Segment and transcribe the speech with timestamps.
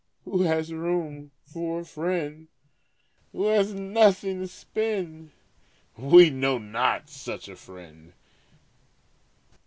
[0.25, 2.47] Who has room for a friend
[3.33, 5.29] Who has nothing to spend?
[5.95, 8.11] We know not such a friend.